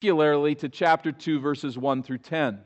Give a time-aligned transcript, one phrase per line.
[0.00, 2.58] particularly to chapter 2, verses 1 through 10.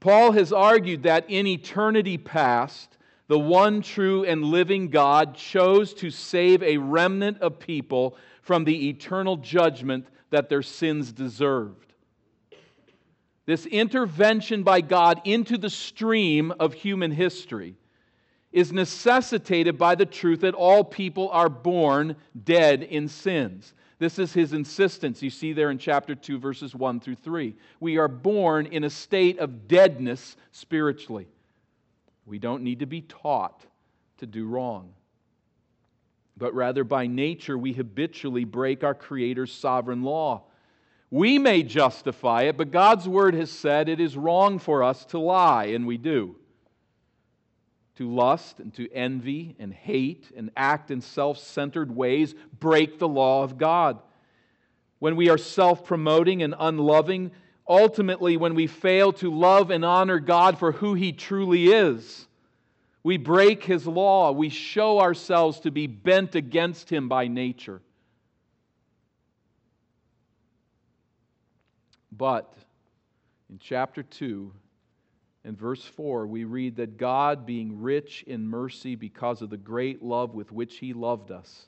[0.00, 2.98] Paul has argued that in eternity past,
[3.28, 8.88] the one true and living God chose to save a remnant of people from the
[8.88, 11.94] eternal judgment that their sins deserved.
[13.46, 17.76] This intervention by God into the stream of human history
[18.50, 23.74] is necessitated by the truth that all people are born dead in sins.
[24.02, 25.22] This is his insistence.
[25.22, 27.54] You see there in chapter 2, verses 1 through 3.
[27.78, 31.28] We are born in a state of deadness spiritually.
[32.26, 33.64] We don't need to be taught
[34.18, 34.92] to do wrong.
[36.36, 40.46] But rather, by nature, we habitually break our Creator's sovereign law.
[41.12, 45.20] We may justify it, but God's Word has said it is wrong for us to
[45.20, 46.34] lie, and we do
[48.02, 53.06] to lust and to envy and hate and act in self centered ways break the
[53.06, 54.00] law of God.
[54.98, 57.30] When we are self promoting and unloving,
[57.68, 62.26] ultimately, when we fail to love and honor God for who He truly is,
[63.04, 64.32] we break His law.
[64.32, 67.82] We show ourselves to be bent against Him by nature.
[72.10, 72.52] But
[73.48, 74.52] in chapter 2,
[75.44, 80.02] in verse 4, we read that God, being rich in mercy because of the great
[80.02, 81.66] love with which He loved us,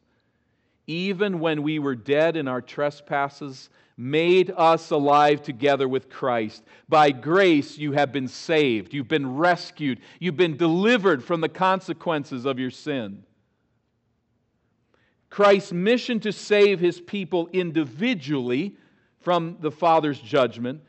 [0.87, 6.63] even when we were dead in our trespasses, made us alive together with Christ.
[6.89, 12.45] By grace you have been saved, you've been rescued, you've been delivered from the consequences
[12.45, 13.25] of your sin.
[15.31, 18.77] Christ's mission to save His people individually
[19.21, 20.81] from the Father's judgment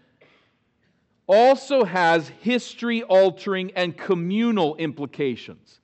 [1.28, 5.80] also has history altering and communal implications.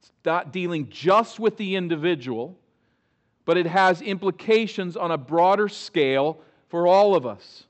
[0.00, 2.58] It's not dealing just with the individual,
[3.44, 7.64] but it has implications on a broader scale for all of us.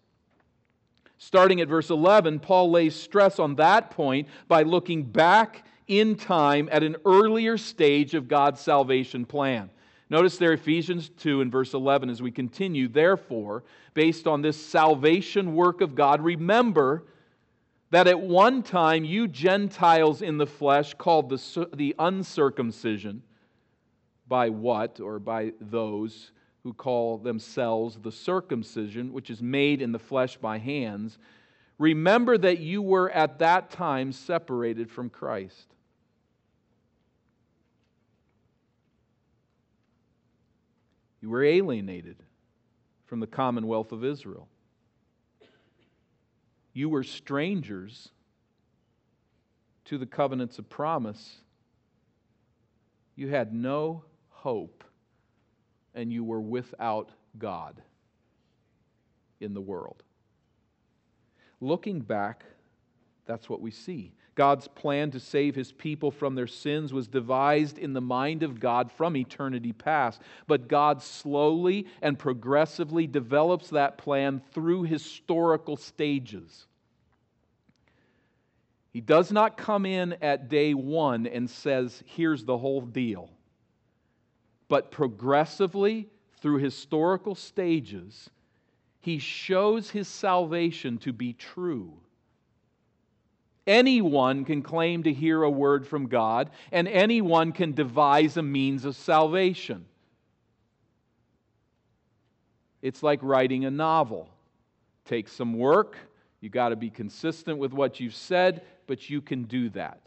[1.18, 6.68] Starting at verse 11, Paul lays stress on that point by looking back in time
[6.72, 9.70] at an earlier stage of God's salvation plan.
[10.10, 12.88] Notice there, Ephesians 2 and verse 11, as we continue.
[12.88, 13.62] Therefore,
[13.94, 17.04] based on this salvation work of God, remember
[17.90, 23.22] that at one time you Gentiles in the flesh, called the, the uncircumcision,
[24.26, 26.32] by what, or by those
[26.64, 31.18] who call themselves the circumcision, which is made in the flesh by hands,
[31.78, 35.74] remember that you were at that time separated from Christ.
[41.20, 42.22] You were alienated
[43.06, 44.48] from the commonwealth of Israel
[46.72, 48.10] you were strangers
[49.86, 51.36] to the covenants of promise.
[53.16, 54.84] You had no hope,
[55.94, 57.82] and you were without God
[59.40, 60.02] in the world.
[61.60, 62.44] Looking back,
[63.26, 64.12] that's what we see.
[64.34, 68.60] God's plan to save his people from their sins was devised in the mind of
[68.60, 70.20] God from eternity past.
[70.46, 76.66] But God slowly and progressively develops that plan through historical stages.
[78.92, 83.30] He does not come in at day one and says, here's the whole deal.
[84.68, 86.08] But progressively,
[86.40, 88.30] through historical stages,
[89.00, 92.00] he shows his salvation to be true
[93.70, 98.84] Anyone can claim to hear a word from God, and anyone can devise a means
[98.84, 99.86] of salvation.
[102.82, 104.28] It's like writing a novel.
[105.04, 105.96] Takes some work.
[106.40, 110.00] You got to be consistent with what you've said, but you can do that.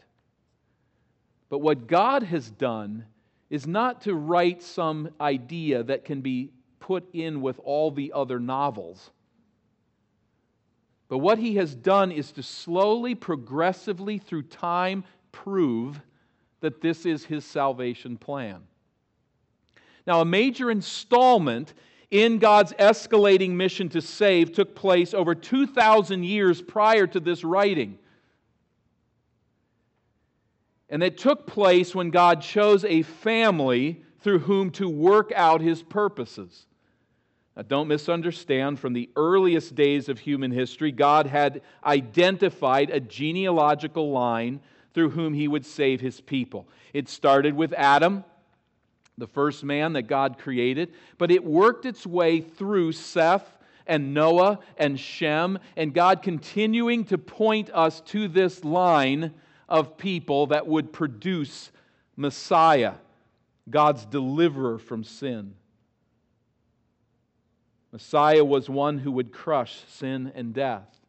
[1.48, 3.06] But what God has done
[3.48, 6.50] is not to write some idea that can be
[6.80, 9.10] put in with all the other novels.
[11.08, 16.00] But what he has done is to slowly, progressively, through time, prove
[16.60, 18.62] that this is his salvation plan.
[20.06, 21.74] Now, a major installment
[22.10, 27.98] in God's escalating mission to save took place over 2,000 years prior to this writing.
[30.88, 35.82] And it took place when God chose a family through whom to work out his
[35.82, 36.66] purposes.
[37.56, 44.10] Now, don't misunderstand, from the earliest days of human history, God had identified a genealogical
[44.10, 44.60] line
[44.92, 46.68] through whom he would save his people.
[46.92, 48.24] It started with Adam,
[49.18, 53.56] the first man that God created, but it worked its way through Seth
[53.86, 59.32] and Noah and Shem, and God continuing to point us to this line
[59.68, 61.70] of people that would produce
[62.16, 62.94] Messiah,
[63.68, 65.54] God's deliverer from sin.
[67.94, 71.00] Messiah was one who would crush sin and death.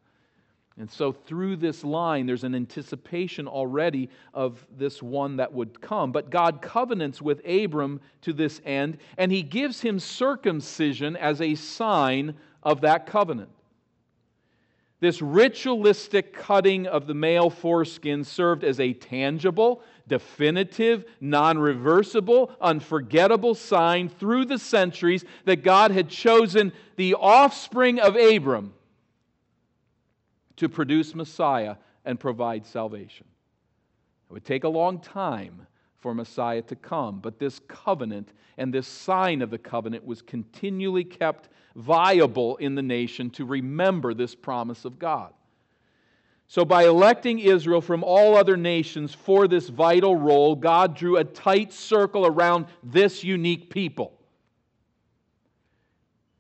[0.78, 6.12] And so, through this line, there's an anticipation already of this one that would come.
[6.12, 11.56] But God covenants with Abram to this end, and he gives him circumcision as a
[11.56, 13.50] sign of that covenant.
[15.00, 23.56] This ritualistic cutting of the male foreskin served as a tangible, definitive, non reversible, unforgettable
[23.56, 28.74] sign through the centuries that God had chosen the offspring of Abram
[30.58, 31.76] to produce Messiah
[32.06, 33.26] and provide salvation.
[34.30, 35.68] It would take a long time
[36.00, 41.04] for Messiah to come, but this covenant and this sign of the covenant was continually
[41.04, 45.34] kept viable in the nation to remember this promise of God.
[46.48, 51.24] So, by electing Israel from all other nations for this vital role, God drew a
[51.24, 54.14] tight circle around this unique people.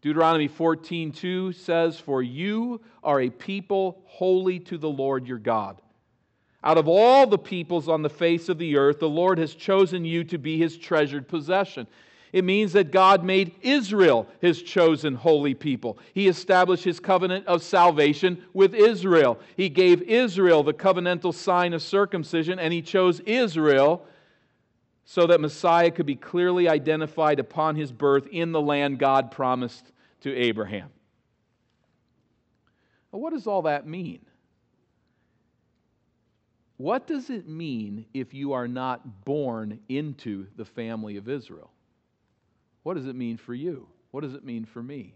[0.01, 5.81] Deuteronomy 14:2 says, "For you are a people holy to the Lord your God.
[6.63, 10.05] Out of all the peoples on the face of the earth, the Lord has chosen
[10.05, 11.87] you to be his treasured possession."
[12.33, 15.98] It means that God made Israel his chosen holy people.
[16.13, 19.39] He established his covenant of salvation with Israel.
[19.56, 24.06] He gave Israel the covenantal sign of circumcision, and he chose Israel
[25.06, 29.92] so that Messiah could be clearly identified upon his birth in the land God promised
[30.22, 30.89] to Abraham.
[33.12, 34.19] Well, what does all that mean?
[36.77, 41.72] What does it mean if you are not born into the family of Israel?
[42.85, 43.87] What does it mean for you?
[44.11, 45.15] What does it mean for me?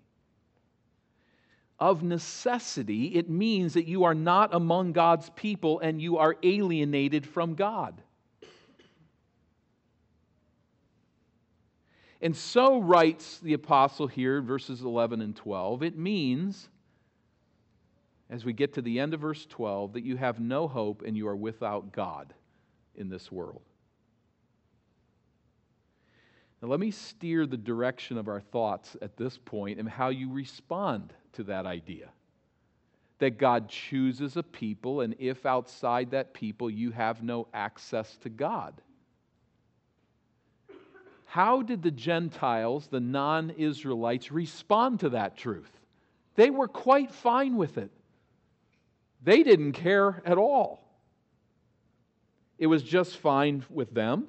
[1.78, 7.28] Of necessity, it means that you are not among God's people and you are alienated
[7.28, 8.02] from God.
[12.20, 15.84] And so writes the apostle here, verses 11 and 12.
[15.84, 16.70] It means,
[18.32, 21.16] as we get to the end of verse 12, that you have no hope and
[21.16, 22.34] you are without God
[22.96, 23.62] in this world.
[26.62, 30.32] Now, let me steer the direction of our thoughts at this point and how you
[30.32, 32.10] respond to that idea.
[33.20, 38.30] That God chooses a people, and if outside that people you have no access to
[38.30, 38.82] God.
[41.26, 45.72] How did the Gentiles, the non Israelites, respond to that truth?
[46.36, 47.92] They were quite fine with it.
[49.22, 50.84] They didn't care at all.
[52.58, 54.28] It was just fine with them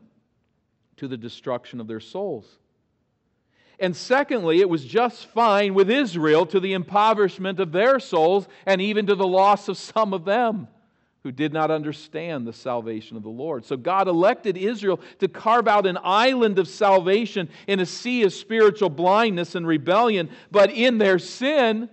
[1.01, 2.47] to the destruction of their souls.
[3.79, 8.83] And secondly, it was just fine with Israel to the impoverishment of their souls and
[8.83, 10.69] even to the loss of some of them
[11.23, 13.65] who did not understand the salvation of the Lord.
[13.65, 18.35] So God elected Israel to carve out an island of salvation in a sea of
[18.35, 20.29] spiritual blindness and rebellion.
[20.51, 21.89] But in their sin,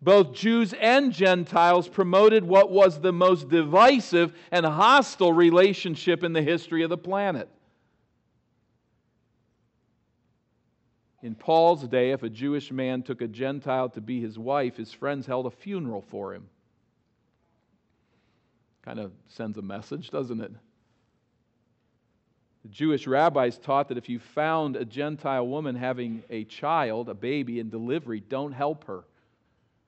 [0.00, 6.42] both Jews and Gentiles promoted what was the most divisive and hostile relationship in the
[6.42, 7.48] history of the planet.
[11.22, 14.92] In Paul's day, if a Jewish man took a Gentile to be his wife, his
[14.92, 16.48] friends held a funeral for him.
[18.82, 20.52] Kind of sends a message, doesn't it?
[22.62, 27.14] The Jewish rabbis taught that if you found a Gentile woman having a child, a
[27.14, 29.04] baby in delivery, don't help her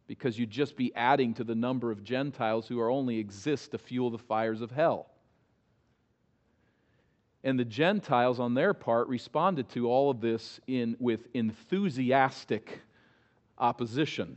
[0.07, 3.79] because you'd just be adding to the number of Gentiles who are only exist to
[3.79, 5.09] fuel the fires of hell.
[7.43, 12.81] And the Gentiles, on their part, responded to all of this in, with enthusiastic
[13.57, 14.37] opposition,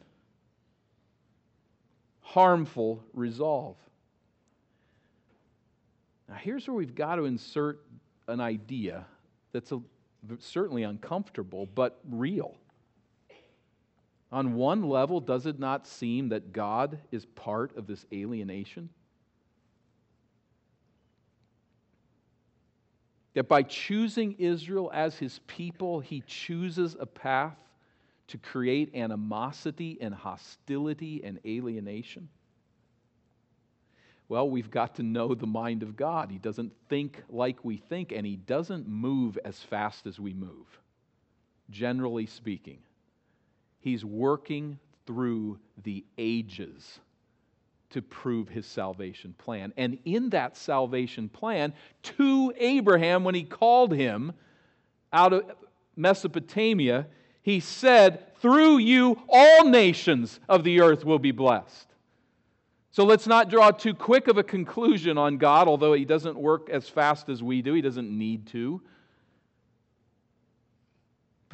[2.22, 3.75] harmful resolve.
[6.29, 7.83] Now, here's where we've got to insert
[8.27, 9.05] an idea
[9.51, 9.81] that's a,
[10.39, 12.55] certainly uncomfortable, but real.
[14.31, 18.89] On one level, does it not seem that God is part of this alienation?
[23.33, 27.57] That by choosing Israel as his people, he chooses a path
[28.27, 32.29] to create animosity and hostility and alienation?
[34.29, 36.31] Well, we've got to know the mind of God.
[36.31, 40.79] He doesn't think like we think, and He doesn't move as fast as we move,
[41.69, 42.79] generally speaking.
[43.79, 46.99] He's working through the ages
[47.93, 49.73] to prove His salvation plan.
[49.77, 51.73] And in that salvation plan,
[52.03, 54.33] to Abraham, when He called him
[55.12, 55.51] out of
[55.95, 57.07] Mesopotamia,
[57.41, 61.88] He said, Through you, all nations of the earth will be blessed.
[62.91, 66.69] So let's not draw too quick of a conclusion on God, although He doesn't work
[66.69, 67.73] as fast as we do.
[67.73, 68.81] He doesn't need to.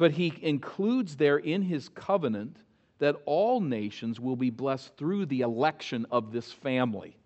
[0.00, 2.56] But he includes there in his covenant
[3.00, 7.16] that all nations will be blessed through the election of this family.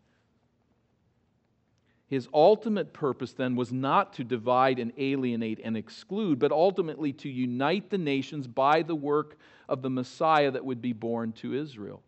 [2.07, 7.29] His ultimate purpose then was not to divide and alienate and exclude, but ultimately to
[7.29, 9.37] unite the nations by the work
[9.69, 12.03] of the Messiah that would be born to Israel.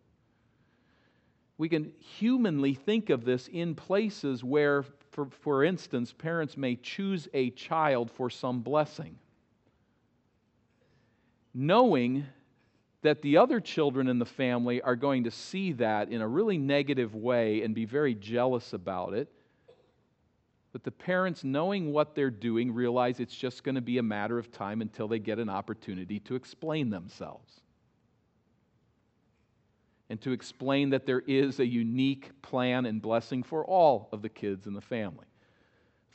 [1.57, 7.27] We can humanly think of this in places where, for, for instance, parents may choose
[7.33, 9.17] a child for some blessing,
[11.53, 12.27] knowing
[13.07, 16.57] that the other children in the family are going to see that in a really
[16.57, 19.29] negative way and be very jealous about it.
[20.73, 24.37] But the parents, knowing what they're doing, realize it's just going to be a matter
[24.37, 27.61] of time until they get an opportunity to explain themselves.
[30.09, 34.29] And to explain that there is a unique plan and blessing for all of the
[34.29, 35.27] kids in the family.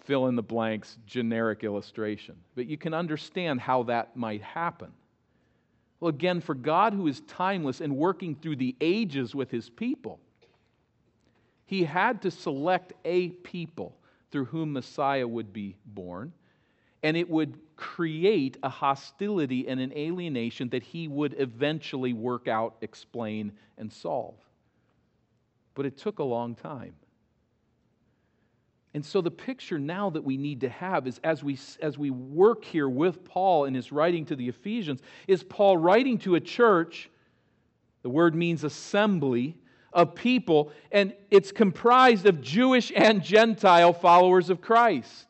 [0.05, 2.37] Fill in the blanks, generic illustration.
[2.55, 4.93] But you can understand how that might happen.
[6.03, 10.19] Well, again, for God who is timeless and working through the ages with his people,
[11.65, 13.97] he had to select a people
[14.33, 16.33] through whom Messiah would be born,
[17.05, 22.75] and it would create a hostility and an alienation that he would eventually work out,
[22.81, 24.35] explain, and solve.
[25.75, 26.97] But it took a long time.
[28.95, 32.11] And so the picture now that we need to have is as we, as we
[32.11, 36.41] work here with Paul in his writing to the Ephesians, is Paul writing to a
[36.41, 37.11] church,
[38.03, 39.57] the word means assembly,
[39.93, 45.27] of people, and it's comprised of Jewish and Gentile followers of Christ.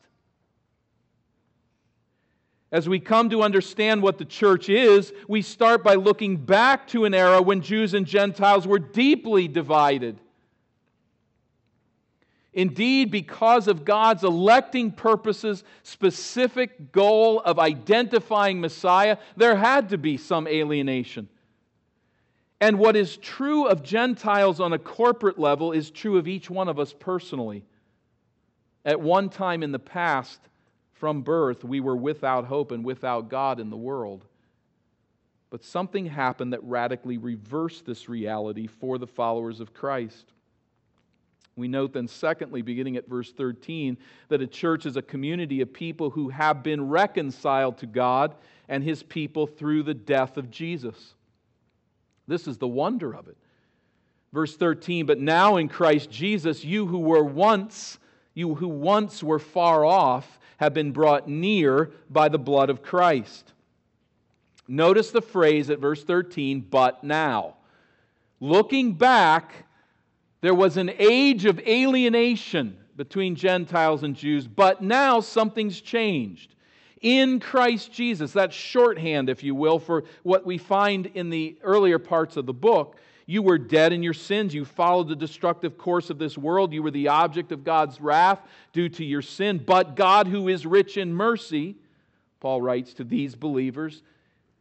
[2.71, 7.05] As we come to understand what the church is, we start by looking back to
[7.05, 10.19] an era when Jews and Gentiles were deeply divided.
[12.53, 20.17] Indeed, because of God's electing purposes, specific goal of identifying Messiah, there had to be
[20.17, 21.29] some alienation.
[22.61, 26.69] And what is true of Gentiles on a corporate level is true of each one
[26.69, 27.65] of us personally.
[28.85, 30.39] At one time in the past,
[30.93, 34.23] from birth, we were without hope and without God in the world.
[35.49, 40.31] But something happened that radically reversed this reality for the followers of Christ.
[41.55, 43.97] We note then, secondly, beginning at verse 13,
[44.29, 48.35] that a church is a community of people who have been reconciled to God
[48.67, 51.13] and his people through the death of Jesus.
[52.27, 53.37] This is the wonder of it.
[54.31, 57.99] Verse 13, but now in Christ Jesus, you who were once,
[58.33, 63.53] you who once were far off, have been brought near by the blood of Christ.
[64.67, 67.57] Notice the phrase at verse 13, but now.
[68.39, 69.65] Looking back,
[70.43, 76.55] there was an age of alienation between Gentiles and Jews, but now something's changed.
[76.99, 81.97] In Christ Jesus, that's shorthand, if you will, for what we find in the earlier
[81.97, 82.97] parts of the book.
[83.25, 84.53] You were dead in your sins.
[84.53, 86.73] You followed the destructive course of this world.
[86.73, 88.41] You were the object of God's wrath
[88.73, 89.63] due to your sin.
[89.65, 91.77] But God, who is rich in mercy,
[92.41, 94.03] Paul writes to these believers,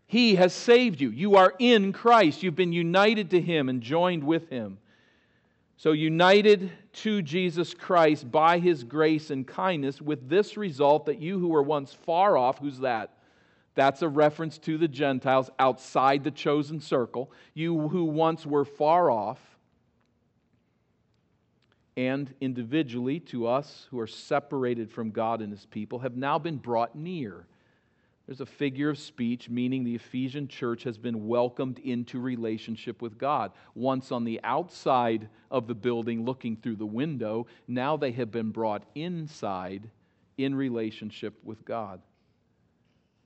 [0.07, 1.11] He has saved you.
[1.11, 2.45] You are in Christ.
[2.45, 4.79] You've been united to Him and joined with Him.
[5.83, 11.41] So, united to Jesus Christ by his grace and kindness, with this result that you
[11.41, 13.17] who were once far off, who's that?
[13.75, 17.33] That's a reference to the Gentiles outside the chosen circle.
[17.53, 19.41] You who once were far off,
[21.97, 26.59] and individually to us who are separated from God and his people, have now been
[26.59, 27.45] brought near
[28.27, 33.19] there's a figure of speech meaning the Ephesian church has been welcomed into relationship with
[33.19, 33.53] God.
[33.75, 38.51] Once on the outside of the building looking through the window, now they have been
[38.51, 39.91] brought inside
[40.39, 42.01] in relationship with God.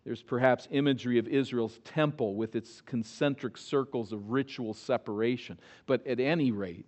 [0.04, 5.58] There's perhaps imagery of Israel's temple with its concentric circles of ritual separation.
[5.86, 6.86] But at any rate,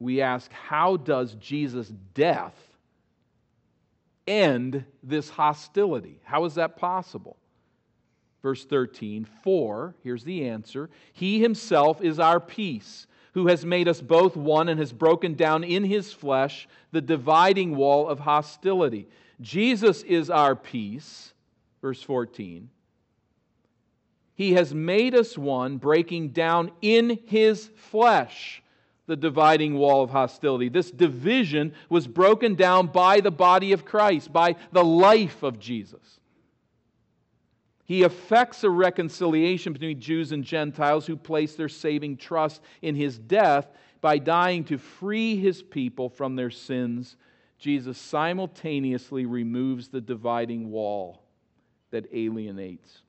[0.00, 2.73] we ask how does Jesus' death
[4.26, 6.20] end this hostility.
[6.24, 7.36] How is that possible?
[8.42, 14.00] Verse 13, for, here's the answer He Himself is our peace, who has made us
[14.00, 19.08] both one and has broken down in His flesh the dividing wall of hostility.
[19.40, 21.32] Jesus is our peace.
[21.80, 22.68] Verse 14.
[24.34, 28.62] He has made us one, breaking down in His flesh
[29.06, 30.68] the dividing wall of hostility.
[30.68, 36.20] This division was broken down by the body of Christ, by the life of Jesus.
[37.84, 43.18] He effects a reconciliation between Jews and Gentiles who place their saving trust in his
[43.18, 43.68] death
[44.00, 47.16] by dying to free his people from their sins.
[47.58, 51.20] Jesus simultaneously removes the dividing wall.
[51.90, 53.02] that alienates.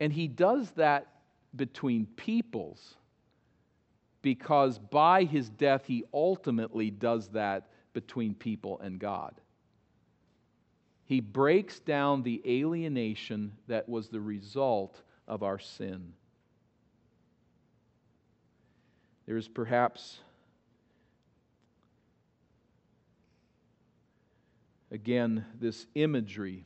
[0.00, 1.06] And he does that
[1.54, 2.96] between peoples
[4.26, 9.40] because by his death, he ultimately does that between people and God.
[11.04, 16.12] He breaks down the alienation that was the result of our sin.
[19.26, 20.18] There is perhaps,
[24.90, 26.64] again, this imagery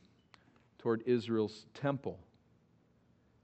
[0.79, 2.17] toward Israel's temple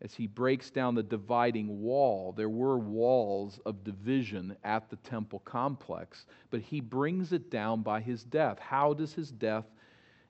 [0.01, 2.33] as he breaks down the dividing wall.
[2.35, 8.01] There were walls of division at the temple complex, but he brings it down by
[8.01, 8.59] his death.
[8.59, 9.65] How does his death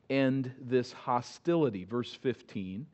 [0.09, 1.83] end this hostility?
[1.83, 2.87] Verse 15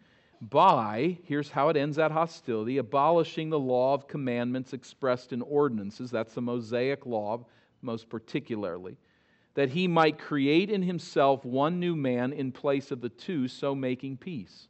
[0.50, 6.12] by, here's how it ends that hostility, abolishing the law of commandments expressed in ordinances.
[6.12, 7.46] That's the Mosaic law,
[7.82, 8.98] most particularly.
[9.54, 13.74] That he might create in himself one new man in place of the two, so
[13.74, 14.68] making peace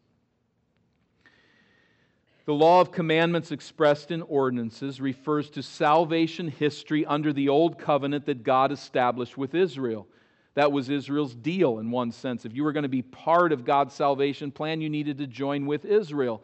[2.46, 8.26] the law of commandments expressed in ordinances refers to salvation history under the old covenant
[8.26, 10.08] that God established with Israel.
[10.56, 12.46] That was Israel's deal in one sense.
[12.46, 15.66] If you were going to be part of God's salvation plan, you needed to join
[15.66, 16.44] with Israel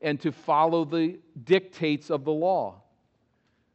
[0.00, 2.80] and to follow the dictates of the law.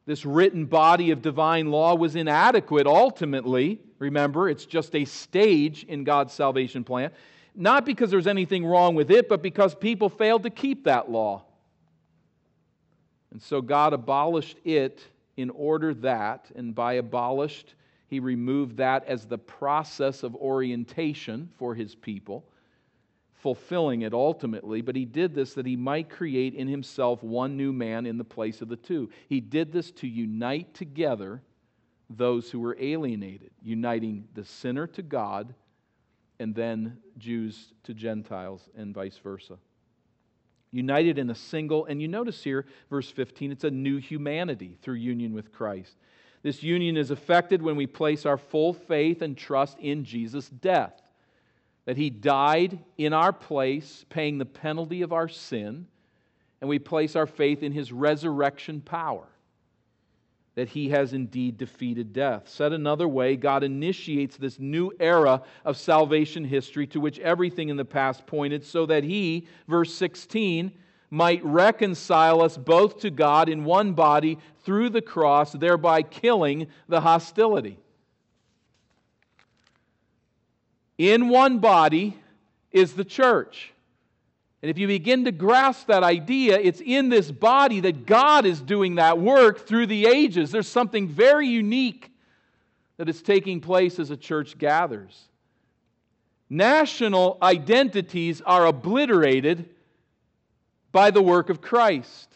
[0.05, 3.79] This written body of divine law was inadequate ultimately.
[3.99, 7.11] Remember, it's just a stage in God's salvation plan.
[7.55, 11.43] Not because there's anything wrong with it, but because people failed to keep that law.
[13.31, 15.01] And so God abolished it
[15.38, 17.75] in order that, and by abolished,
[18.07, 22.43] he removed that as the process of orientation for his people,
[23.36, 24.81] fulfilling it ultimately.
[24.81, 28.24] But he did this that he might create in himself one new man in the
[28.24, 29.09] place of the two.
[29.27, 31.41] He did this to unite together
[32.09, 35.53] those who were alienated, uniting the sinner to God
[36.39, 39.57] and then Jews to Gentiles and vice versa
[40.71, 44.95] united in a single, and you notice here, verse 15, it's a new humanity through
[44.95, 45.95] union with Christ.
[46.41, 51.01] This union is effected when we place our full faith and trust in Jesus' death.
[51.86, 55.88] That he died in our place, paying the penalty of our sin,
[56.62, 59.27] and we place our faith in his resurrection power
[60.60, 62.50] that he has indeed defeated death.
[62.50, 67.78] Said another way, God initiates this new era of salvation history to which everything in
[67.78, 70.74] the past pointed, so that he, verse 16,
[71.10, 77.00] might reconcile us both to God in one body through the cross, thereby killing the
[77.00, 77.80] hostility.
[80.98, 82.17] In one body
[82.74, 83.72] is the church.
[84.62, 88.62] And if you begin to grasp that idea, it's in this body that God is
[88.62, 90.52] doing that work through the ages.
[90.52, 92.12] There's something very unique
[92.98, 95.30] that is taking place as a church gathers.
[96.50, 99.69] National identities are obliterated
[100.91, 102.28] by the work of Christ.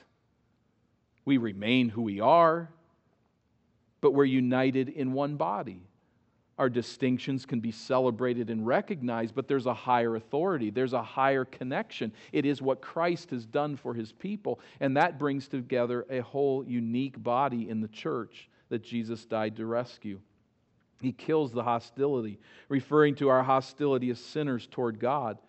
[1.25, 2.69] We remain who we are,
[3.99, 5.81] but we're united in one body.
[6.59, 10.69] Our distinctions can be celebrated and recognized, but there's a higher authority.
[10.69, 12.13] There's a higher connection.
[12.31, 16.63] It is what Christ has done for his people, and that brings together a whole
[16.63, 20.19] unique body in the church that Jesus died to rescue.
[21.01, 22.39] He kills the hostility,
[22.69, 25.39] referring to our hostility as sinners toward God.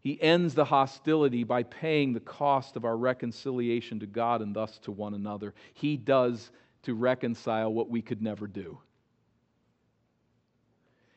[0.00, 4.78] He ends the hostility by paying the cost of our reconciliation to God and thus
[4.80, 5.54] to one another.
[5.74, 6.50] He does
[6.82, 8.78] to reconcile what we could never do.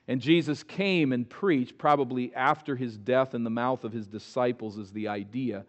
[0.08, 4.78] And Jesus came and preached, probably after his death in the mouth of his disciples,
[4.78, 5.66] is the idea.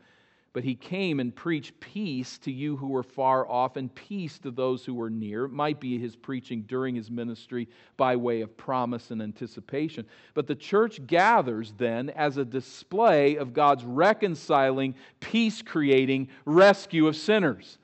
[0.53, 4.51] But he came and preached peace to you who were far off and peace to
[4.51, 5.45] those who were near.
[5.45, 10.07] It might be his preaching during his ministry by way of promise and anticipation.
[10.35, 17.17] But the church gathers then as a display of God's reconciling, peace creating rescue of
[17.17, 17.79] sinners.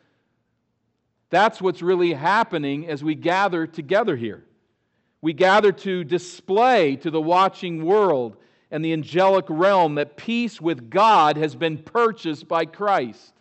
[1.30, 4.44] That's what's really happening as we gather together here
[5.24, 8.36] we gather to display to the watching world
[8.70, 13.32] and the angelic realm that peace with God has been purchased by Christ.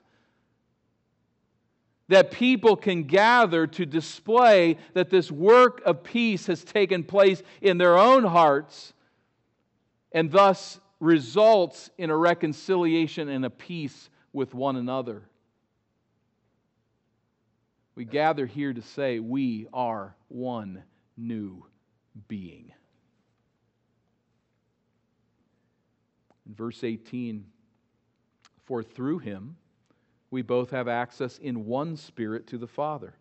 [2.08, 7.78] That people can gather to display that this work of peace has taken place in
[7.78, 8.94] their own hearts
[10.14, 15.24] and thus results in a reconciliation and a peace with one another.
[17.96, 20.84] We gather here to say we are one
[21.18, 21.66] new
[22.28, 22.72] being.
[26.46, 27.46] In verse 18,
[28.66, 29.56] for through him
[30.32, 33.16] we both have access in one spirit to the Father.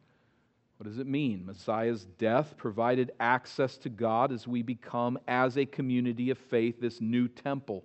[0.79, 1.47] What does it mean?
[1.47, 7.01] Messiah's death provided access to God as we become, as a community of faith, this
[7.01, 7.85] new temple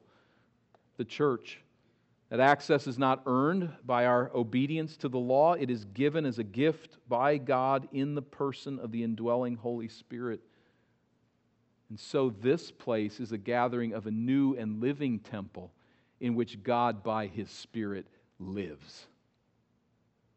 [0.98, 1.62] the church.
[2.30, 6.40] That access is not earned by our obedience to the law, it is given as
[6.40, 10.42] a gift by God in the person of the indwelling Holy Spirit.
[11.90, 15.72] And so, this place is a gathering of a new and living temple
[16.20, 18.08] in which God, by His Spirit,
[18.40, 19.08] lives.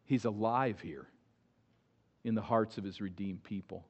[0.04, 1.06] He's alive here
[2.24, 3.84] in the hearts of His redeemed people.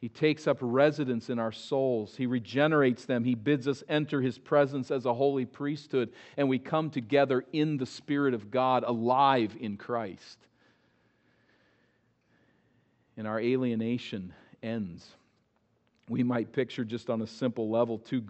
[0.00, 2.14] He takes up residence in our souls.
[2.16, 3.24] He regenerates them.
[3.24, 7.78] He bids us enter His presence as a holy priesthood, and we come together in
[7.78, 10.38] the Spirit of God, alive in Christ.
[13.16, 15.10] And our alienation ends.
[16.08, 18.20] We might picture just on a simple level two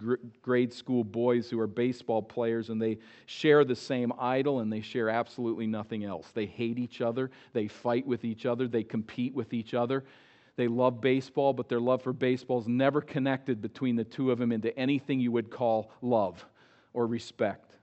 [0.41, 4.79] grade school boys who are baseball players and they share the same idol and they
[4.79, 6.31] share absolutely nothing else.
[6.33, 10.05] They hate each other, they fight with each other, they compete with each other.
[10.55, 14.39] They love baseball, but their love for baseball is never connected between the two of
[14.39, 16.45] them into anything you would call love
[16.93, 17.73] or respect.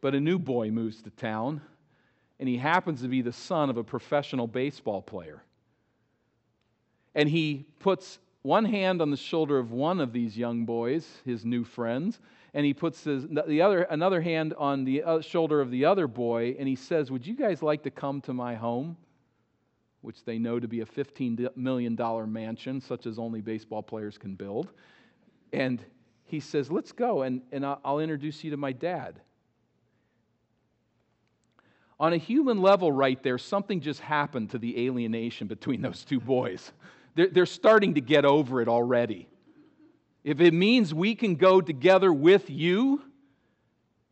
[0.00, 1.60] But a new boy moves to town,
[2.40, 5.42] and he happens to be the son of a professional baseball player.
[7.16, 11.44] And he puts one hand on the shoulder of one of these young boys, his
[11.44, 12.20] new friends,
[12.54, 16.06] and he puts his, the other, another hand on the uh, shoulder of the other
[16.06, 18.96] boy, and he says, Would you guys like to come to my home?
[20.06, 21.98] which they know to be a $15 million
[22.32, 24.70] mansion, such as only baseball players can build.
[25.52, 25.84] And
[26.26, 29.20] he says, Let's go, and, and I'll introduce you to my dad.
[31.98, 36.20] On a human level, right there, something just happened to the alienation between those two
[36.20, 36.70] boys.
[37.16, 39.28] They're, they're starting to get over it already.
[40.22, 43.02] If it means we can go together with you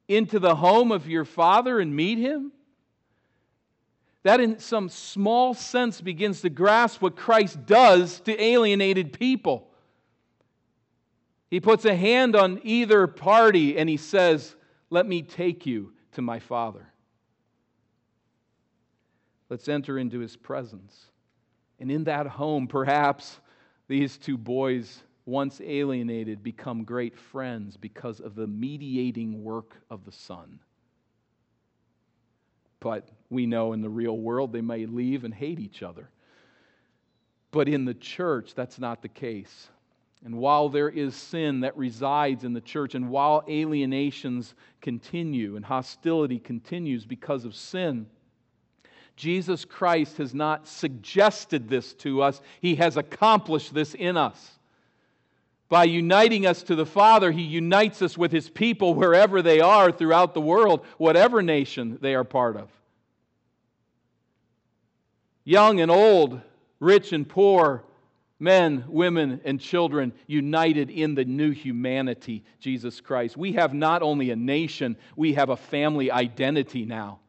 [0.09, 2.53] into the home of your father and meet him,
[4.23, 9.69] that in some small sense begins to grasp what Christ does to alienated people.
[11.51, 14.57] He puts a hand on either party and he says,
[14.89, 16.87] Let me take you to my Father.
[19.51, 21.07] Let's enter into his presence.
[21.81, 23.41] And in that home, perhaps
[23.89, 30.13] these two boys, once alienated, become great friends because of the mediating work of the
[30.13, 30.61] Son.
[32.81, 36.11] But we know in the real world they may leave and hate each other.
[37.51, 39.69] But in the church, that's not the case.
[40.25, 45.65] And while there is sin that resides in the church, and while alienations continue and
[45.65, 48.07] hostility continues because of sin,
[49.17, 54.59] Jesus Christ has not suggested this to us, He has accomplished this in us.
[55.69, 59.91] By uniting us to the Father, He unites us with His people wherever they are
[59.93, 62.69] throughout the world, whatever nation they are part of.
[65.45, 66.41] Young and old,
[66.81, 67.85] rich and poor,
[68.39, 73.37] men, women, and children united in the new humanity, Jesus Christ.
[73.37, 77.21] We have not only a nation, we have a family identity now.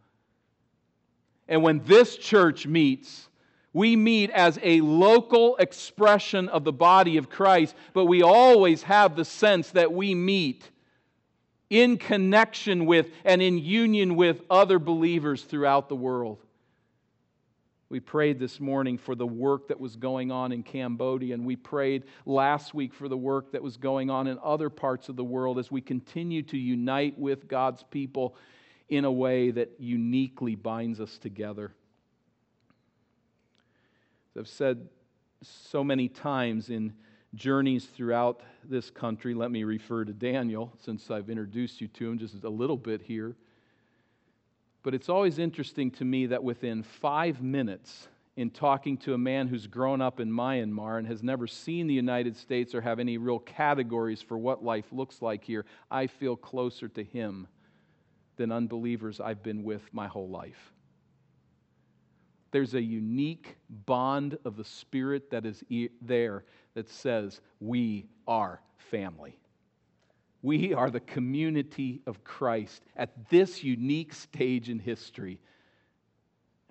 [1.47, 3.29] And when this church meets,
[3.73, 9.15] we meet as a local expression of the body of Christ, but we always have
[9.15, 10.69] the sense that we meet
[11.69, 16.39] in connection with and in union with other believers throughout the world.
[17.89, 21.55] We prayed this morning for the work that was going on in Cambodia, and we
[21.55, 25.23] prayed last week for the work that was going on in other parts of the
[25.23, 28.35] world as we continue to unite with God's people
[28.89, 31.71] in a way that uniquely binds us together.
[34.35, 34.89] As I've said
[35.41, 36.93] so many times in
[37.33, 42.17] journeys throughout this country, let me refer to Daniel since I've introduced you to him
[42.17, 43.35] just a little bit here.
[44.83, 49.47] But it's always interesting to me that within five minutes, in talking to a man
[49.47, 53.17] who's grown up in Myanmar and has never seen the United States or have any
[53.17, 57.47] real categories for what life looks like here, I feel closer to him
[58.37, 60.73] than unbelievers I've been with my whole life
[62.55, 65.61] there's a unique bond of the Spirit that is
[66.01, 69.37] there that says, We are family.
[70.41, 75.41] We are the community of Christ at this unique stage in history,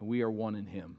[0.00, 0.96] and we are one in Him.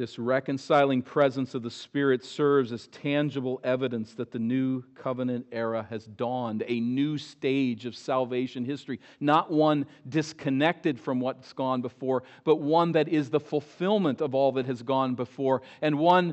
[0.00, 5.86] This reconciling presence of the Spirit serves as tangible evidence that the new covenant era
[5.90, 12.22] has dawned, a new stage of salvation history, not one disconnected from what's gone before,
[12.44, 16.32] but one that is the fulfillment of all that has gone before, and one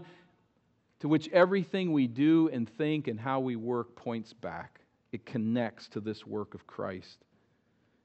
[1.01, 4.79] to which everything we do and think and how we work points back.
[5.11, 7.25] It connects to this work of Christ.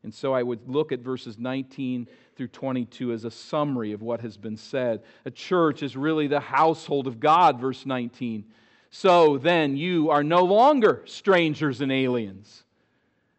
[0.03, 4.21] And so I would look at verses 19 through 22 as a summary of what
[4.21, 5.03] has been said.
[5.25, 8.45] A church is really the household of God, verse 19.
[8.91, 12.65] So then, you are no longer strangers and aliens,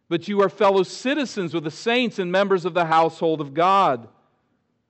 [0.10, 4.08] but you are fellow citizens with the saints and members of the household of God.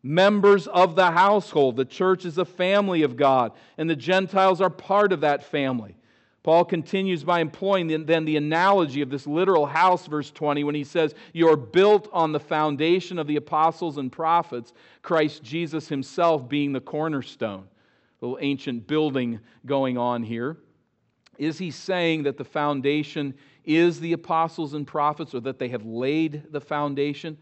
[0.06, 1.76] Members of the household.
[1.78, 5.96] The church is a family of God, and the Gentiles are part of that family.
[6.44, 10.84] Paul continues by employing then the analogy of this literal house, verse 20, when he
[10.84, 16.74] says, You're built on the foundation of the apostles and prophets, Christ Jesus himself being
[16.74, 17.68] the cornerstone
[18.24, 20.56] little ancient building going on here.
[21.38, 23.34] Is he saying that the foundation
[23.66, 27.38] is the apostles and prophets or that they have laid the foundation?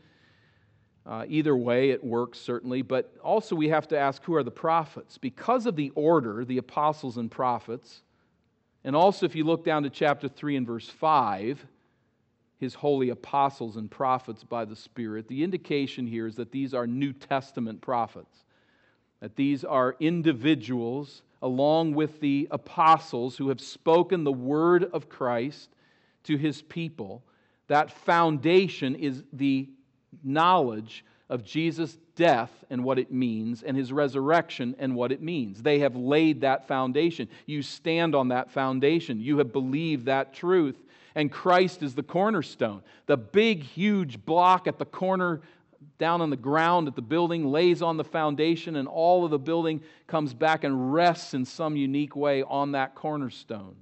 [1.05, 4.49] Uh, either way, it works certainly, but also we have to ask who are the
[4.49, 5.19] prophets?
[5.19, 8.01] Because of the order, the apostles and prophets,
[8.83, 11.65] and also if you look down to chapter 3 and verse 5,
[12.57, 16.85] his holy apostles and prophets by the Spirit, the indication here is that these are
[16.85, 18.43] New Testament prophets
[19.21, 25.69] that these are individuals along with the apostles who have spoken the word of Christ
[26.23, 27.23] to his people.
[27.67, 29.69] That foundation is the
[30.23, 35.63] knowledge of Jesus' death and what it means, and his resurrection and what it means.
[35.63, 37.29] They have laid that foundation.
[37.45, 39.21] You stand on that foundation.
[39.21, 40.75] You have believed that truth.
[41.15, 42.83] And Christ is the cornerstone.
[43.05, 45.41] The big, huge block at the corner
[45.97, 49.39] down on the ground at the building, lays on the foundation, and all of the
[49.39, 53.75] building comes back and rests in some unique way on that cornerstone.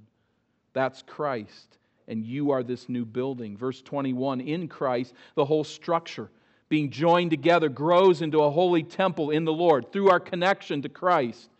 [0.72, 1.78] That's Christ.
[2.06, 3.56] And you are this new building.
[3.56, 6.30] Verse 21 In Christ, the whole structure,
[6.70, 10.88] being joined together, grows into a holy temple in the Lord through our connection to
[10.88, 11.50] Christ.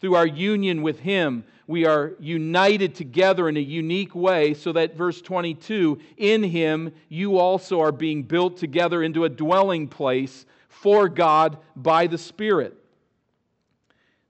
[0.00, 4.94] Through our union with Him, we are united together in a unique way, so that,
[4.96, 11.08] verse 22, in Him you also are being built together into a dwelling place for
[11.08, 12.78] God by the Spirit.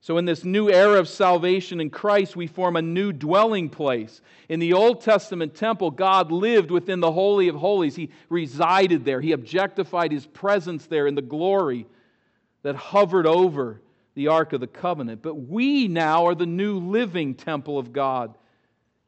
[0.07, 4.21] So, in this new era of salvation in Christ, we form a new dwelling place.
[4.47, 7.97] In the Old Testament temple, God lived within the Holy of Holies.
[7.97, 11.87] He resided there, He objectified His presence there in the glory
[12.63, 13.81] that hovered over
[14.15, 15.21] the Ark of the Covenant.
[15.21, 18.33] But we now are the new living temple of God.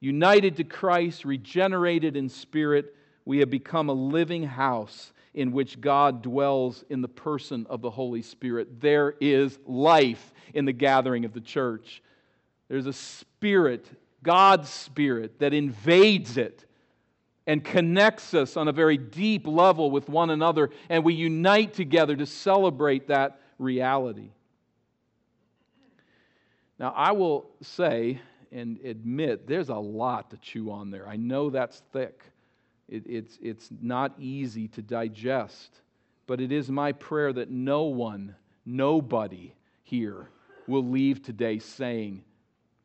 [0.01, 6.21] United to Christ, regenerated in spirit, we have become a living house in which God
[6.21, 8.81] dwells in the person of the Holy Spirit.
[8.81, 12.01] There is life in the gathering of the church.
[12.67, 13.87] There's a spirit,
[14.23, 16.65] God's spirit, that invades it
[17.47, 22.15] and connects us on a very deep level with one another, and we unite together
[22.15, 24.29] to celebrate that reality.
[26.77, 31.07] Now, I will say and admit there's a lot to chew on there.
[31.07, 32.23] I know that's thick,
[32.89, 35.81] it, it's, it's not easy to digest,
[36.27, 40.29] but it is my prayer that no one, nobody here
[40.67, 42.23] will leave today saying,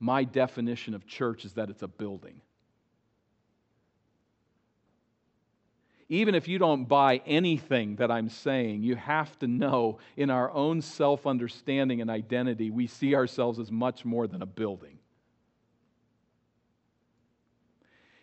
[0.01, 2.41] My definition of church is that it's a building.
[6.09, 10.51] even if you don't buy anything that I'm saying, you have to know in our
[10.51, 14.99] own self understanding and identity, we see ourselves as much more than a building.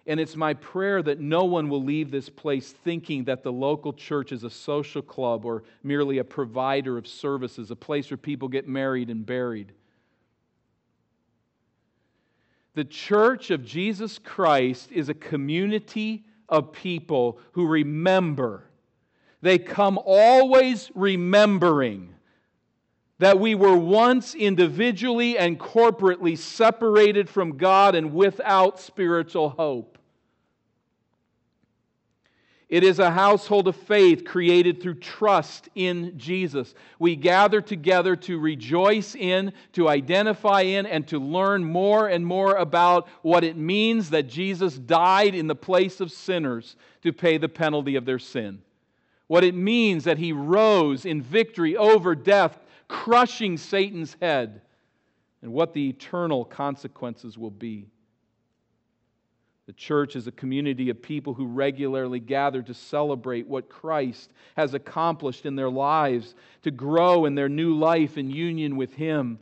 [0.08, 3.94] And it's my prayer that no one will leave this place thinking that the local
[3.94, 8.48] church is a social club or merely a provider of services, a place where people
[8.48, 9.74] get married and buried.
[12.74, 18.64] The church of Jesus Christ is a community of people who remember.
[19.42, 22.16] They come always remembering
[23.22, 30.00] that we were once individually and corporately separated from God and without spiritual hope.
[32.68, 36.74] It is a household of faith created through trust in Jesus.
[36.98, 42.56] We gather together to rejoice in, to identify in, and to learn more and more
[42.56, 47.50] about what it means that Jesus died in the place of sinners to pay the
[47.50, 48.64] penalty of their sin.
[49.28, 52.58] What it means that he rose in victory over death,
[52.92, 54.62] crushing Satan's head,
[55.42, 57.88] and what the eternal consequences will be.
[59.66, 64.74] The church is a community of people who regularly gather to celebrate what Christ has
[64.74, 69.40] accomplished in their lives, to grow in their new life in union with Him,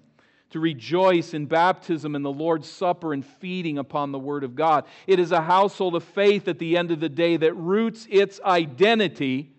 [0.52, 4.86] to rejoice in baptism and the Lord's Supper and feeding upon the Word of God.
[5.08, 8.40] It is a household of faith at the end of the day that roots its
[8.46, 9.52] identity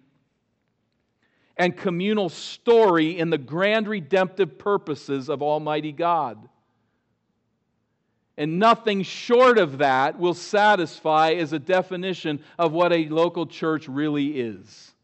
[1.61, 6.49] and communal story in the grand redemptive purposes of Almighty God.
[8.39, 13.89] And nothing short of that will satisfy as a definition of what a local church
[13.89, 14.95] really is.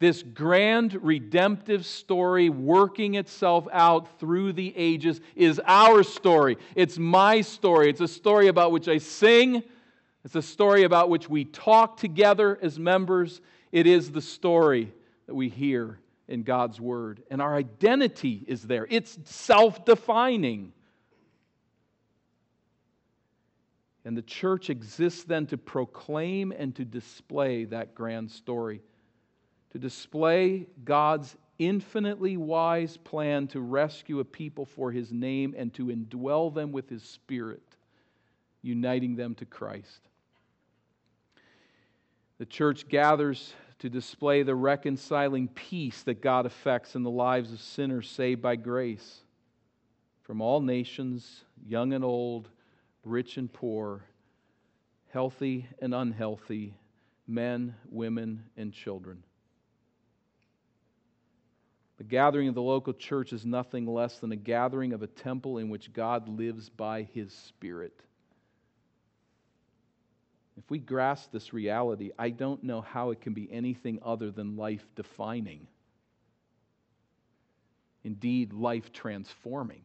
[0.00, 6.58] This grand redemptive story working itself out through the ages is our story.
[6.74, 7.88] It's my story.
[7.88, 9.62] It's a story about which I sing.
[10.26, 13.40] It's a story about which we talk together as members.
[13.72, 14.92] It is the story
[15.26, 17.22] that we hear in God's Word.
[17.30, 20.72] And our identity is there, it's self defining.
[24.04, 28.80] And the church exists then to proclaim and to display that grand story,
[29.72, 35.86] to display God's infinitely wise plan to rescue a people for his name and to
[35.86, 37.62] indwell them with his spirit,
[38.62, 40.00] uniting them to Christ.
[42.38, 47.60] The church gathers to display the reconciling peace that God effects in the lives of
[47.60, 49.20] sinners saved by grace
[50.22, 52.48] from all nations, young and old,
[53.04, 54.02] rich and poor,
[55.10, 56.74] healthy and unhealthy,
[57.28, 59.22] men, women, and children.
[61.98, 65.58] The gathering of the local church is nothing less than a gathering of a temple
[65.58, 68.02] in which God lives by his Spirit.
[70.56, 74.56] If we grasp this reality, I don't know how it can be anything other than
[74.56, 75.66] life defining.
[78.04, 79.82] Indeed, life transforming.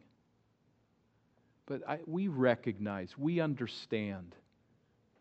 [1.66, 4.34] But I, we recognize, we understand.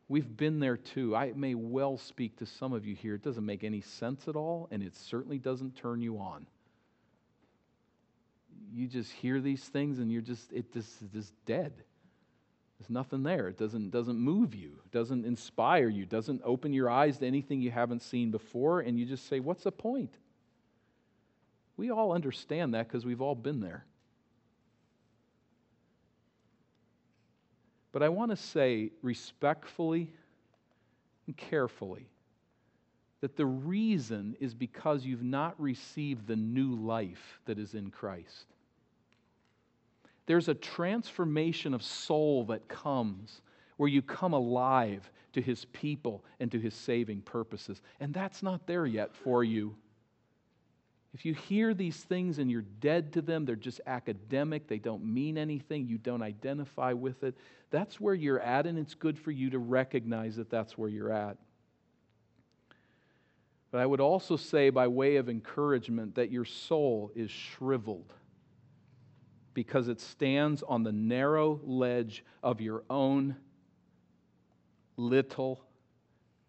[0.08, 1.16] We've been there too.
[1.16, 3.16] I may well speak to some of you here.
[3.16, 6.48] It doesn't make any sense at all, and it certainly doesn't turn you on.
[8.74, 11.74] You just hear these things and you're just, it just, just dead.
[12.82, 13.48] There's nothing there.
[13.48, 17.70] It doesn't, doesn't move you, doesn't inspire you, doesn't open your eyes to anything you
[17.70, 20.16] haven't seen before, and you just say, What's the point?
[21.78, 23.86] We all understand that because we've all been there.
[27.92, 30.10] But I want to say respectfully
[31.28, 32.10] and carefully
[33.20, 38.48] that the reason is because you've not received the new life that is in Christ
[40.32, 43.42] there's a transformation of soul that comes
[43.76, 47.82] where you come alive to his people and to his saving purposes.
[48.00, 49.76] And that's not there yet for you.
[51.14, 55.04] If you hear these things and you're dead to them, they're just academic, they don't
[55.04, 57.36] mean anything, you don't identify with it,
[57.70, 61.12] that's where you're at, and it's good for you to recognize that that's where you're
[61.12, 61.36] at.
[63.70, 68.14] But I would also say, by way of encouragement, that your soul is shriveled
[69.54, 73.36] because it stands on the narrow ledge of your own
[74.98, 75.62] little,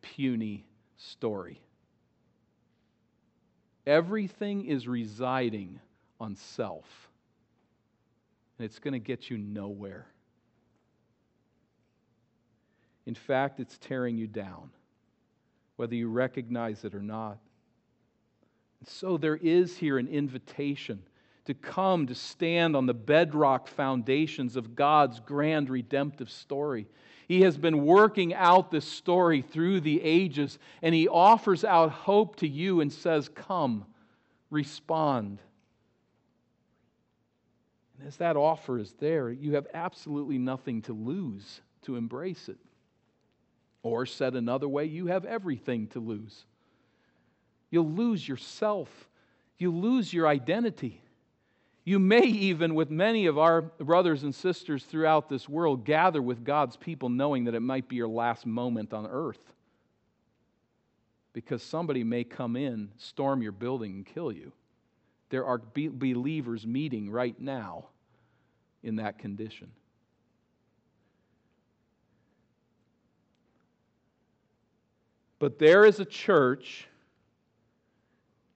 [0.00, 0.64] puny
[0.96, 1.60] story.
[3.86, 5.80] Everything is residing
[6.20, 7.08] on self,
[8.58, 10.06] and it's going to get you nowhere.
[13.06, 14.70] In fact, it's tearing you down,
[15.74, 17.38] whether you recognize it or not.
[18.78, 21.02] And so there is here an invitation
[21.46, 26.86] to come to stand on the bedrock foundations of God's grand redemptive story.
[27.26, 32.36] He has been working out this story through the ages, and He offers out hope
[32.36, 33.86] to you and says, Come,
[34.50, 35.38] respond.
[37.98, 42.58] And as that offer is there, you have absolutely nothing to lose to embrace it.
[43.82, 46.44] Or, said another way, you have everything to lose.
[47.70, 49.08] You'll lose yourself,
[49.58, 51.01] you lose your identity.
[51.84, 56.44] You may even, with many of our brothers and sisters throughout this world, gather with
[56.44, 59.52] God's people knowing that it might be your last moment on earth.
[61.32, 64.52] Because somebody may come in, storm your building, and kill you.
[65.30, 67.86] There are be- believers meeting right now
[68.82, 69.72] in that condition.
[75.40, 76.86] But there is a church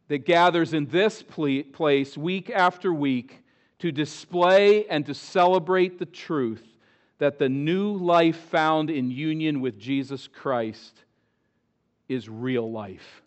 [0.08, 3.42] that gathers in this place week after week
[3.78, 6.64] to display and to celebrate the truth
[7.18, 11.04] that the new life found in union with Jesus Christ
[12.08, 13.22] is real life.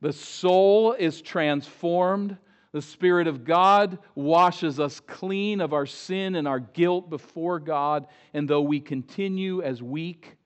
[0.00, 2.36] The soul is transformed.
[2.72, 8.06] The Spirit of God washes us clean of our sin and our guilt before God.
[8.34, 10.36] And though we continue as weak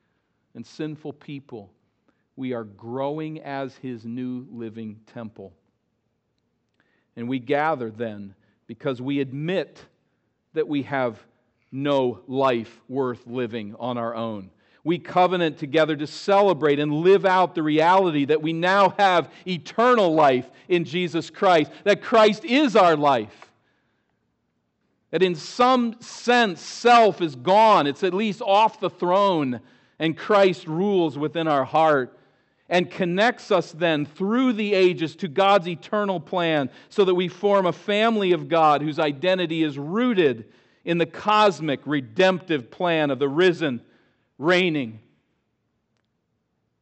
[0.54, 1.72] and sinful people,
[2.40, 5.52] we are growing as his new living temple.
[7.14, 8.34] And we gather then
[8.66, 9.84] because we admit
[10.54, 11.22] that we have
[11.70, 14.50] no life worth living on our own.
[14.84, 20.14] We covenant together to celebrate and live out the reality that we now have eternal
[20.14, 23.50] life in Jesus Christ, that Christ is our life.
[25.10, 29.60] That in some sense, self is gone, it's at least off the throne,
[29.98, 32.16] and Christ rules within our heart.
[32.70, 37.66] And connects us then through the ages to God's eternal plan so that we form
[37.66, 40.46] a family of God whose identity is rooted
[40.84, 43.82] in the cosmic redemptive plan of the risen,
[44.38, 45.00] reigning,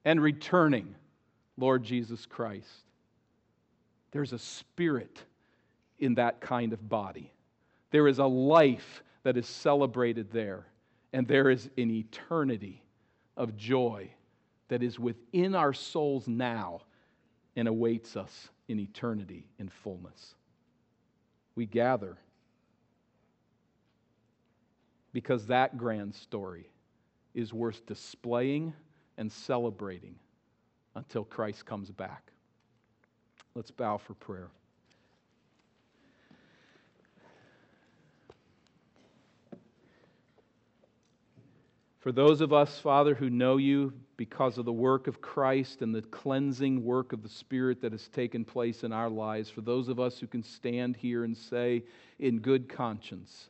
[0.05, 0.95] and returning
[1.57, 2.69] Lord Jesus Christ.
[4.13, 5.25] There's a spirit
[5.99, 7.33] in that kind of body.
[7.91, 10.67] There is a life that is celebrated there,
[11.15, 12.83] and there is an eternity
[13.39, 14.11] of joy
[14.69, 16.83] that is within our souls now
[17.57, 20.35] and awaits us in eternity in fullness.
[21.55, 22.19] We gather
[25.13, 26.69] because that grand story
[27.35, 28.73] is worth displaying
[29.17, 30.15] and celebrating
[30.95, 32.31] until Christ comes back.
[33.55, 34.51] Let's bow for prayer.
[42.01, 45.95] For those of us, Father, who know you because of the work of Christ and
[45.95, 49.89] the cleansing work of the Spirit that has taken place in our lives, for those
[49.89, 51.83] of us who can stand here and say
[52.19, 53.49] in good conscience,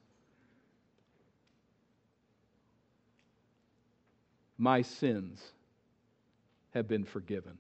[4.57, 5.41] My sins
[6.75, 7.57] have been forgiven.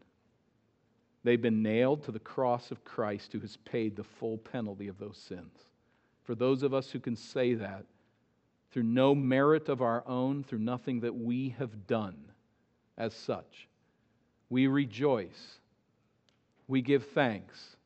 [1.22, 4.98] They've been nailed to the cross of Christ who has paid the full penalty of
[4.98, 5.52] those sins.
[6.24, 7.84] For those of us who can say that,
[8.70, 12.16] through no merit of our own, through nothing that we have done
[12.96, 13.68] as such,
[14.50, 15.58] we rejoice.
[16.66, 17.76] We give thanks.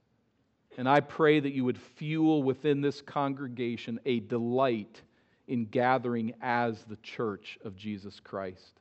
[0.76, 5.02] And I pray that you would fuel within this congregation a delight
[5.46, 8.80] in gathering as the church of Jesus Christ.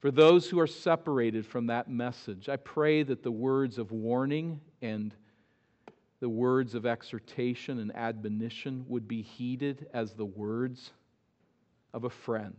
[0.00, 4.60] For those who are separated from that message, I pray that the words of warning
[4.82, 5.14] and
[6.24, 10.90] the words of exhortation and admonition would be heeded as the words
[11.92, 12.56] of a friend,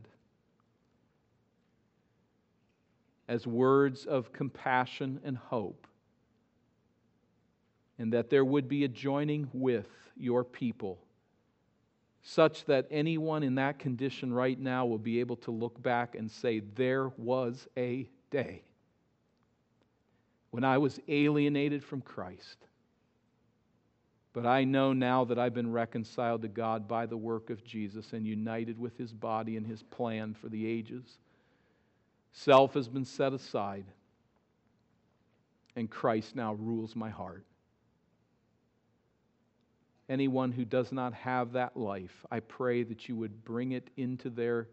[3.28, 5.88] as words of compassion and hope,
[7.97, 10.99] and that there would be a joining with your people
[12.22, 16.30] such that anyone in that condition right now will be able to look back and
[16.30, 18.61] say, There was a day
[20.51, 22.68] when I was alienated from Christ.
[24.36, 28.13] But I know now that I've been reconciled to God by the work of Jesus
[28.13, 31.17] and united with his body and his plan for the ages.
[32.33, 33.86] Self has been set aside,
[35.75, 37.45] and Christ now rules my heart
[40.09, 44.29] anyone who does not have that life, I pray that you would bring it into
[44.29, 44.67] their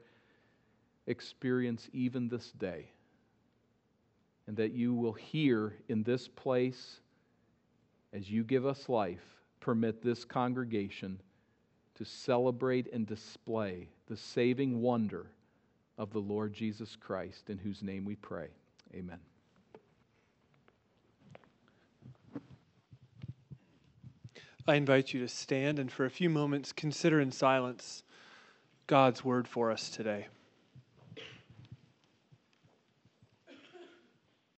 [1.06, 2.86] experience even this day.
[4.46, 7.00] And that you will hear in this place,
[8.12, 9.24] as you give us life,
[9.62, 11.20] permit this congregation
[11.94, 15.26] to celebrate and display the saving wonder
[15.96, 18.48] of the Lord Jesus Christ, in whose name we pray.
[18.92, 19.20] Amen.
[24.66, 28.02] I invite you to stand and for a few moments consider in silence
[28.88, 30.26] God's word for us today.